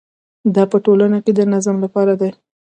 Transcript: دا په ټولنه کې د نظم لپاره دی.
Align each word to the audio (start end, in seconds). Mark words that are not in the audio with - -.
دا 0.55 0.63
په 0.71 0.77
ټولنه 0.85 1.17
کې 1.25 1.31
د 1.35 1.41
نظم 1.53 1.75
لپاره 1.85 2.13
دی. 2.21 2.29